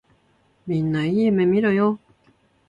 [0.65, 1.99] みんないい夢みろよ。